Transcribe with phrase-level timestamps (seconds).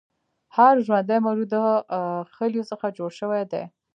[0.55, 1.57] هر ژوندی موجود د
[2.35, 3.63] خلیو څخه جوړ شوی دی